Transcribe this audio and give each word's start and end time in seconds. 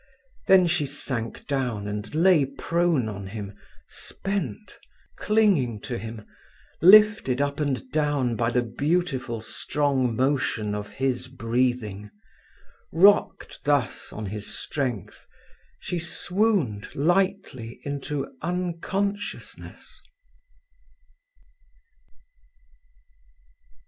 Then 0.47 0.65
she 0.65 0.87
sank 0.87 1.45
down 1.45 1.87
and 1.87 2.15
lay 2.15 2.43
prone 2.43 3.07
on 3.07 3.27
him, 3.27 3.55
spent, 3.87 4.79
clinging 5.15 5.79
to 5.81 5.99
him, 5.99 6.25
lifted 6.81 7.39
up 7.39 7.59
and 7.59 7.87
down 7.91 8.35
by 8.35 8.49
the 8.49 8.63
beautiful 8.63 9.41
strong 9.41 10.15
motion 10.15 10.73
of 10.73 10.89
his 10.89 11.27
breathing. 11.27 12.09
Rocked 12.91 13.63
thus 13.63 14.11
on 14.11 14.25
his 14.25 14.47
strength, 14.51 15.27
she 15.79 15.99
swooned 15.99 16.95
lightly 16.95 17.79
into 17.83 18.25
unconsciousness. 18.41 20.01